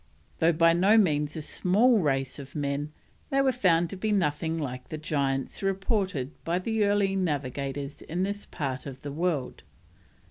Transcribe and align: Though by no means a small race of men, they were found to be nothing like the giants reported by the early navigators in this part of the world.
Though 0.39 0.51
by 0.53 0.73
no 0.73 0.97
means 0.97 1.37
a 1.37 1.43
small 1.43 1.99
race 1.99 2.39
of 2.39 2.55
men, 2.55 2.91
they 3.29 3.39
were 3.41 3.51
found 3.51 3.87
to 3.91 3.95
be 3.95 4.11
nothing 4.11 4.57
like 4.57 4.89
the 4.89 4.97
giants 4.97 5.61
reported 5.61 6.31
by 6.43 6.57
the 6.57 6.85
early 6.85 7.15
navigators 7.15 8.01
in 8.01 8.23
this 8.23 8.47
part 8.47 8.87
of 8.87 9.03
the 9.03 9.11
world. 9.11 9.61